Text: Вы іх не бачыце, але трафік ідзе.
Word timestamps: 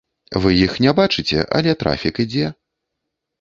Вы 0.45 0.53
іх 0.65 0.77
не 0.85 0.93
бачыце, 0.99 1.43
але 1.59 1.75
трафік 1.85 2.15
ідзе. 2.25 2.47